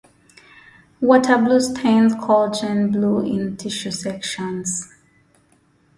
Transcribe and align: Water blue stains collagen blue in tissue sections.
Water 0.99 1.37
blue 1.37 1.59
stains 1.59 2.15
collagen 2.15 2.91
blue 2.91 3.19
in 3.19 3.55
tissue 3.55 3.91
sections. 3.91 4.89